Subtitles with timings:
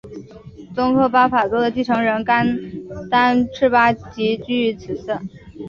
[0.73, 2.57] 宗喀巴法座的继承人甘
[3.11, 5.19] 丹赤巴即居于此寺。